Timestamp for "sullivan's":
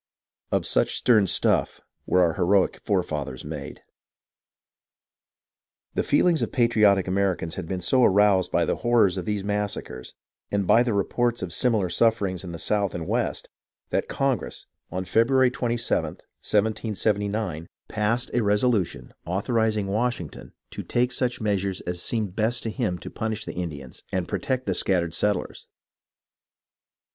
19.25-19.37